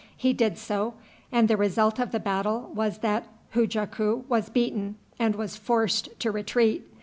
He 0.17 0.33
did 0.33 0.57
so; 0.57 0.95
and 1.31 1.47
the 1.47 1.55
result 1.57 1.99
of 1.99 2.11
the 2.11 2.19
battle 2.19 2.71
was 2.73 2.97
that 3.05 3.27
Hujaku 3.53 4.23
was 4.27 4.49
beaten 4.49 4.95
and 5.19 5.35
was 5.35 5.55
forced 5.57 6.19
to 6.21 6.31
retreat. 6.31 6.89